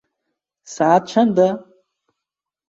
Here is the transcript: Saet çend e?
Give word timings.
Saet 0.75 1.03
çend 1.09 1.37
e? 1.47 1.49